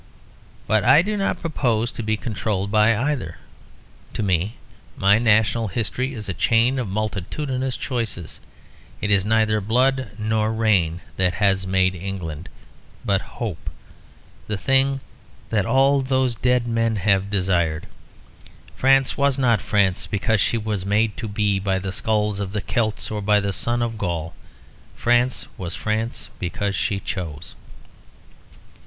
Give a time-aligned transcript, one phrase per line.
[0.65, 3.37] But I do not propose to be controlled by either;
[4.15, 4.55] to me
[4.97, 8.39] my national history is a chain of multitudinous choices.
[8.99, 12.49] It is neither blood nor rain that has made England,
[13.05, 13.69] but hope,
[14.47, 15.01] the thing
[15.51, 17.85] that all those dead men have desired.
[18.75, 22.61] France was not France because she was made to be by the skulls of the
[22.61, 24.33] Celts or by the sun of Gaul.
[24.95, 27.53] France was France because she chose.